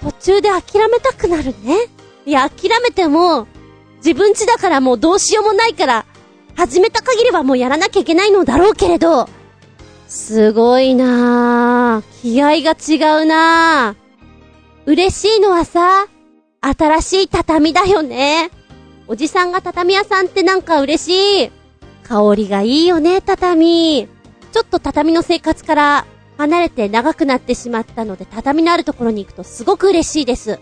[0.02, 1.88] 途中で諦めたくなるね。
[2.24, 3.46] いや、諦めても、
[3.98, 6.06] 自分ちだからもうどうしようもないから、
[6.54, 9.28] 始めた限りはもうやらなきゃいけないのだろうけれど、
[10.08, 12.22] すごいなぁ。
[12.22, 14.06] 気合が違うなぁ。
[14.86, 16.06] 嬉しいのはさ、
[16.60, 18.50] 新しい畳だよね。
[19.08, 21.50] おじさんが畳屋さんってなんか嬉しい。
[22.04, 24.08] 香りがいいよね、畳。
[24.52, 26.06] ちょっと畳の生活から
[26.38, 30.60] 離れて長くなってしまったので、畳のあるところに行くとすごく嬉しいです。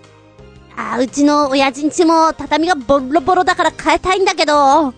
[0.77, 4.93] あー、うちの親父んちも畳がボロボロだから変えたいんだけど、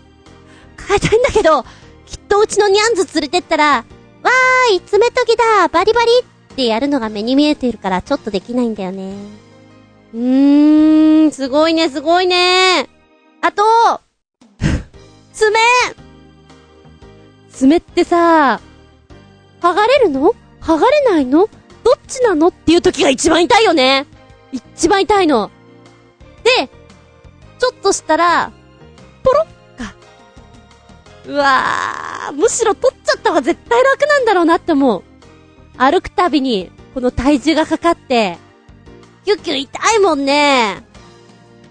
[0.89, 1.65] 変えたいんだけど、
[2.07, 3.85] きっとうちのニャンズ連れてったら、
[4.27, 9.15] わーい、爪研ぎだ、バリバリってやるのが目に見えているからちょっとできないんだよね。
[10.15, 12.89] うーん、すごいね、すごいね。
[13.41, 13.63] あと、
[15.33, 15.59] 爪
[17.51, 18.61] 爪ってさ、
[19.61, 20.35] 剥がれるの？
[20.61, 21.49] 剥がれないの？
[21.85, 24.07] どっちなのっていう時が一番痛いよね。
[24.53, 25.51] 一番痛いの。
[26.43, 26.69] で、
[27.59, 28.53] ちょっとしたら、
[29.23, 29.56] ポロッ。
[31.27, 35.03] うわー、むしろ取っちゃった方が絶対楽なんだろうなって思う。
[35.77, 38.39] 歩くたびに、この体重がかかって、
[39.25, 40.85] キュッキュ痛いもんね。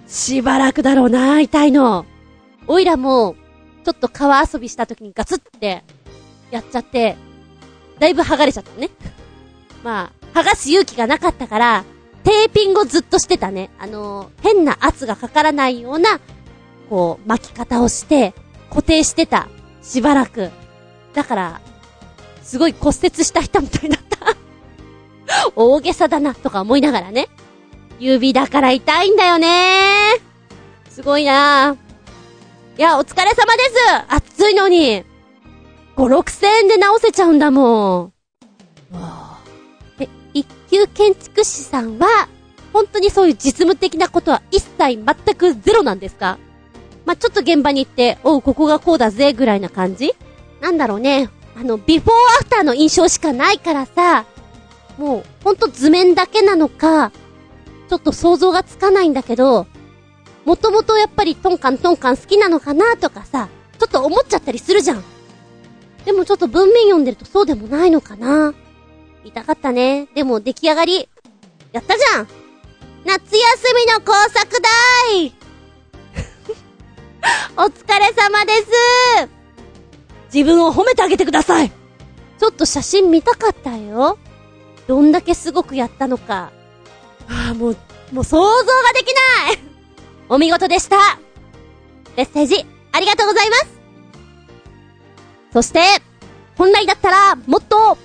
[0.07, 2.05] しばらくだろうな、痛いの。
[2.67, 3.35] おいらも、
[3.85, 5.83] ちょっと川遊びした時にガツって、
[6.51, 7.17] やっちゃって、
[7.99, 8.89] だいぶ剥がれちゃったね。
[9.83, 11.85] まあ、剥がす勇気がなかったから、
[12.23, 13.69] テーピングをずっとしてたね。
[13.79, 16.19] あのー、変な圧がかからないような、
[16.89, 18.33] こう、巻き方をして、
[18.75, 19.47] 固定してた。
[19.81, 20.51] しばらく。
[21.13, 21.61] だから、
[22.43, 24.35] すごい骨折した人みたいだった。
[25.55, 27.29] 大げさだな、とか思いながらね。
[27.99, 29.47] 指だから痛いんだよね
[30.89, 31.77] すごいな
[32.77, 33.75] いや、お疲れ様です
[34.09, 35.05] 暑いのに
[35.95, 38.13] !5、6千円で直せちゃうんだもん。
[39.99, 42.27] え、一級建築士さんは、
[42.73, 46.37] 本当にそういう実務的なことは一切全くゼロなんですか？
[47.05, 50.13] まあ、ちょっと現場に行って、おう、ここがこうだぜ、ぐらいな感じ？
[50.61, 51.29] なんだろうね。
[51.57, 54.25] あの、ビフォーアフターの印象しかないからさ、
[54.97, 57.11] もう、ほんと図面だけなのか、
[57.89, 59.67] ちょっと想像がつかないんだけど、
[60.45, 65.03] もともとやっぱりトンカントンカン好きなのかなとかさ、ちょっと思っちゃったりするじゃん。
[66.05, 68.53] でもちょっと文面読んでるとそうでもないのかな。
[69.23, 70.07] 痛かったね。
[70.13, 71.09] でも出来上がり、
[71.71, 72.27] やったじゃん
[73.05, 74.61] 夏休みの工作
[75.11, 75.33] 代
[77.57, 79.29] お疲れ様です
[80.33, 81.71] 自分を褒めてあげてください
[82.37, 84.17] ちょっと写真見たかったよ。
[84.87, 86.51] どんだけすごくやったのか。
[87.27, 87.77] ああ、もう、
[88.11, 89.13] もう想像ができ
[89.45, 89.59] ない
[90.29, 91.17] お見事でした
[92.15, 93.65] メッセージ、ありがとうございます
[95.53, 95.81] そして、
[96.57, 97.97] 本来だったら、もっと、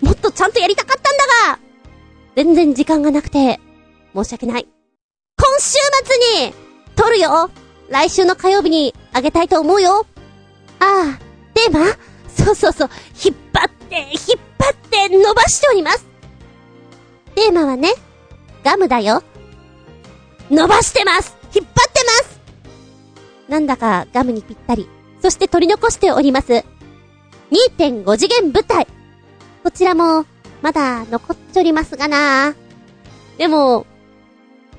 [0.00, 1.58] もっとちゃんとやりたかったんだが、
[2.36, 3.60] 全然時間がなくて、
[4.14, 4.68] 申し訳ない。
[5.38, 6.54] 今週末に、
[6.96, 7.50] 撮るよ
[7.90, 10.06] 来週の火曜日にあげたいと思うよ
[10.78, 11.18] ああ、
[11.54, 11.86] テーマ
[12.28, 12.90] そうそうそう、
[13.22, 16.06] 引っ張って、引っ張って伸ばしております。
[17.34, 17.90] テーマはね、
[18.64, 19.22] ガムだよ。
[20.50, 22.40] 伸ばしてます引っ張ってます
[23.48, 24.88] なんだかガムにぴったり。
[25.20, 26.64] そして取り残しております。
[27.50, 28.86] 2.5次元舞台。
[29.64, 30.24] こちらも、
[30.62, 32.54] まだ残っちょりますがな
[33.36, 33.86] でも、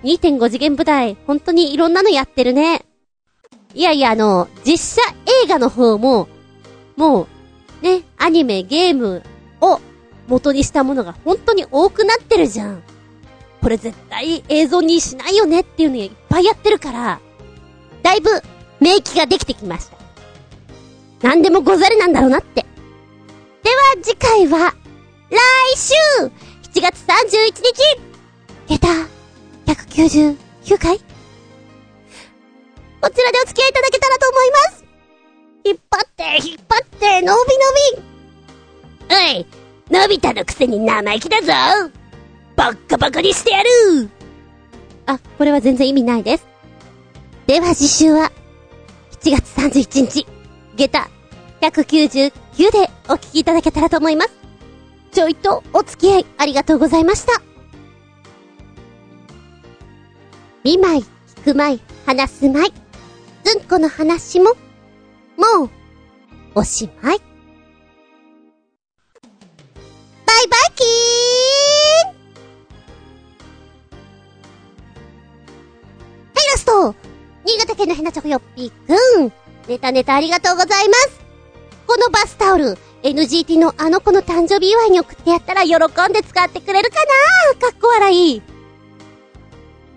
[0.03, 2.85] 2.5次元舞台、本当にいろんなのやってるね。
[3.73, 6.27] いやいや、あの、実写映画の方も、
[6.95, 7.27] も
[7.81, 9.23] う、ね、アニメ、ゲーム
[9.61, 9.79] を
[10.27, 12.83] 元にしたものが本当に多くなってるじゃん。
[13.61, 17.19] これ絶対映像にしないよねっていうのいっぱいやってるから、
[18.03, 18.29] だいぶ
[18.79, 19.97] 免疫ができてきました。
[21.27, 22.65] なんでもござるなんだろうなって。
[23.63, 24.73] では次回は、
[25.29, 25.37] 来
[25.77, 25.93] 週
[26.73, 27.53] !7 月31
[28.67, 29.07] 日下駄
[29.73, 30.99] 199回
[33.01, 34.85] こちらでお付き合いいただけたらと思います
[35.63, 37.35] 引っ張って、引っ張って、のびの
[37.97, 38.11] び
[39.09, 39.45] おい、
[39.89, 41.91] のび太のくせに生意気だぞ
[42.55, 44.09] バッカバカにしてやる
[45.07, 46.47] あ、これは全然意味ないです。
[47.47, 48.31] では次週は、
[49.21, 50.27] 7月31日、
[50.75, 51.09] 下駄
[51.61, 52.31] 199
[52.71, 54.31] でお聞きいただけたらと思います。
[55.11, 57.41] ちょいとお付き合いありがとうございました。
[60.63, 62.80] 見舞い、聞く舞い、話す舞い。
[63.45, 64.51] うんこの話も、
[65.37, 65.69] もう、
[66.55, 67.19] おしまい。
[70.25, 72.11] バイバイキーン
[76.33, 76.95] はい、ラスト
[77.45, 79.31] 新潟県のヘナチョコヨッピーくん。
[79.67, 81.19] ネタネタありがとうございます。
[81.87, 85.79] このバスタオル、NGT のあの子の誕生日祝いに送ってやったら喜ん
[86.13, 86.95] で使ってくれるか
[87.59, 87.67] な？
[87.69, 88.41] かっこ笑い。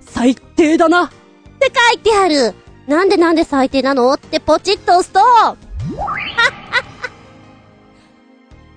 [0.00, 1.10] 最低だなっ
[1.58, 2.54] て書いてある。
[2.86, 4.12] なんでなんで最低なの？
[4.12, 5.20] ってポチッと押すと、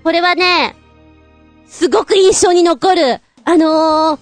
[0.03, 0.75] これはね、
[1.67, 3.21] すごく印象に残る。
[3.43, 4.19] あのー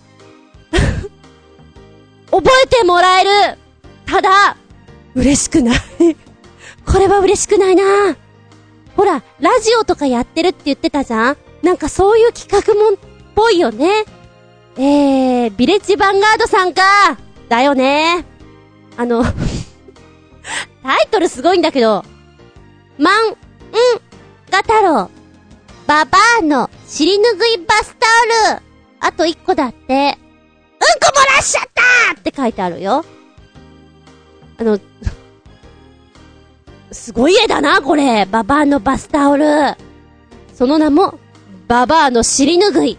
[2.32, 3.30] 覚えてもらえる。
[4.06, 4.58] ただ、
[5.16, 5.80] 嬉しくない
[6.86, 7.84] これは嬉しくないな
[8.96, 12.98] ほら、ラジオとかやってるって言ってたじゃんなんかそういう企画もっ
[13.34, 14.06] ぽいよね。
[14.78, 16.82] えー、ビレッジヴァンガードさんか
[17.50, 18.26] だよね。
[18.98, 19.24] あの
[20.84, 22.04] タイトルすごいんだけど、
[22.98, 23.34] まん、ん、
[24.50, 25.10] が太郎、
[25.88, 28.08] ババアの尻拭いバスタ
[28.52, 28.62] オル、
[29.00, 30.28] あと一個だって、う
[30.78, 33.04] んこ漏らしちゃったって書いてあるよ。
[34.58, 34.80] あの、
[36.92, 38.26] すごい絵だな、これ。
[38.26, 39.46] ババアのバスタオル。
[40.54, 41.20] その名も、
[41.68, 42.98] ババアの尻拭い。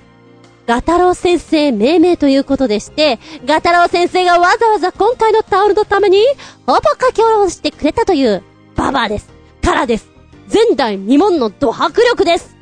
[0.67, 6.19] ガタロウ先生命名ということでして、ガタロウ先生がわざわざ今回のタオルのために、
[6.67, 8.43] ほぼ書き下ろしてくれたという、
[8.75, 9.29] ババアです。
[9.63, 10.09] からです。
[10.53, 12.57] 前代未聞のド迫力です。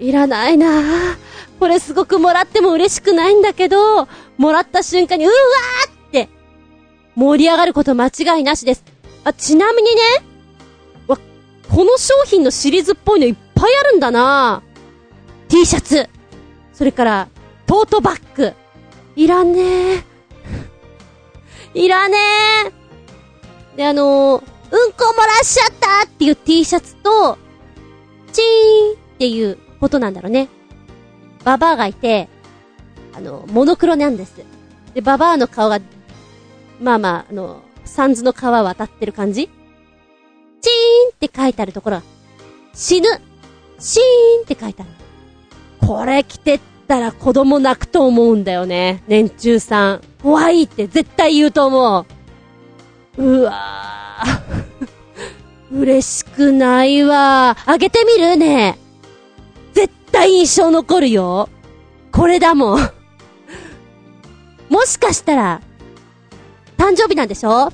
[0.00, 1.16] いらないなぁ。
[1.60, 6.28] これすごくもらっても嬉しくないんだけど、もらった瞬間に、うわーって、
[7.14, 8.84] 盛り上がること間違いなしです。
[9.22, 10.02] あ、ちなみにね、
[11.06, 16.09] わ、この商品のシリーズっぽいのいっぱいあるんだなぁ T シャツ。
[16.80, 17.28] それから、
[17.66, 18.54] トートバッグ。
[19.14, 20.04] いらねえ。
[21.78, 22.16] いらね
[23.74, 23.76] え。
[23.76, 27.36] で、あのー、うんこ漏らしちゃったっていう T シャツと、
[28.32, 30.48] チーンっていうことなんだろうね。
[31.44, 32.30] ババアがいて、
[33.12, 34.42] あの、モノクロなんです。
[34.94, 35.80] で、ババアの顔が、
[36.80, 39.50] まあまあ、あの、サンズの皮渡ってる感じ
[40.62, 42.02] チーンって書いてあるところが、
[42.72, 43.08] 死ぬ
[43.78, 44.90] シーンって書いてある。
[45.86, 46.60] これ着てっ
[46.90, 49.04] たら子供泣くと思うんだよね。
[49.06, 50.00] 年中さん。
[50.24, 52.06] 怖いって絶対言うと思
[53.16, 53.22] う。
[53.24, 55.70] うわぁ。
[55.72, 57.56] 嬉しくないわ。
[57.64, 58.76] あげてみるね
[59.72, 61.48] 絶対印象残るよ。
[62.10, 62.90] これだもん。
[64.68, 65.60] もしかしたら、
[66.76, 67.70] 誕生日なんでしょ？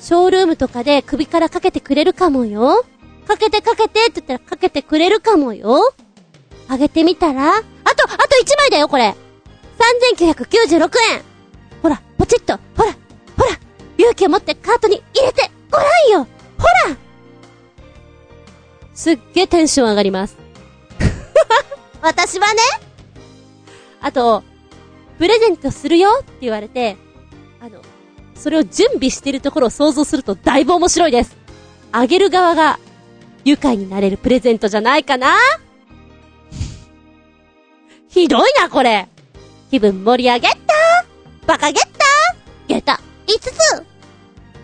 [0.00, 2.84] ショールームとかで首からかけてくれるかもよ。
[3.28, 5.92] かけてかけてって言ったらかけてくれるかもよ。
[6.66, 7.62] あげてみたら？
[8.06, 9.14] あと、あと1枚だよ、これ。
[10.08, 11.22] 3996円。
[11.82, 12.92] ほら、ポチッと、ほら、
[13.36, 13.58] ほら、
[13.98, 16.26] 勇気を持ってカートに入れてごらんよ
[16.58, 16.96] ほら
[18.94, 20.36] すっげえテンション上がります。
[22.00, 22.60] 私はね、
[24.00, 24.42] あと、
[25.18, 26.96] プレゼントするよって言われて、
[27.60, 27.80] あの、
[28.34, 31.36] それを準備してるところを想像するとだいぶ面白いです。
[31.92, 32.78] あげる側が
[33.44, 35.34] 愉快になれるプレゼントじゃないかな
[38.16, 39.08] ひどいな、これ。
[39.70, 40.56] 気分盛り上げた？
[41.46, 42.06] バカゲッタ
[42.66, 43.52] ゲタ5つ。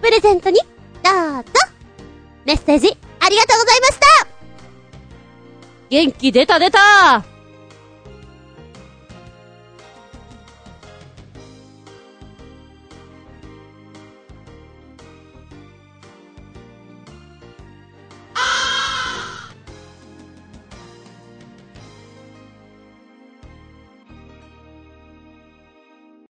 [0.01, 0.59] プレゼントに、
[1.03, 1.51] どうぞ。
[2.47, 4.27] メッセージ、ありがとうございました。
[5.91, 7.27] 元気出た出た。